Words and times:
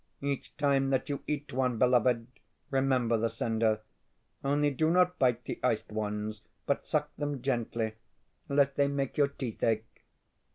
Each 0.21 0.57
time 0.57 0.89
that 0.89 1.09
you 1.09 1.21
eat 1.27 1.53
one, 1.53 1.77
beloved, 1.77 2.25
remember 2.71 3.19
the 3.19 3.29
sender. 3.29 3.81
Only, 4.43 4.71
do 4.71 4.89
not 4.89 5.19
bite 5.19 5.43
the 5.43 5.59
iced 5.61 5.91
ones, 5.91 6.41
but 6.65 6.87
suck 6.87 7.15
them 7.17 7.43
gently, 7.43 7.93
lest 8.49 8.77
they 8.77 8.87
make 8.87 9.15
your 9.15 9.27
teeth 9.27 9.61
ache. 9.63 10.03